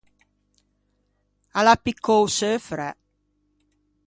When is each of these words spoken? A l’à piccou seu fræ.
A 1.59 1.61
l’à 1.65 1.75
piccou 1.83 2.23
seu 2.37 2.55
fræ. 2.67 2.89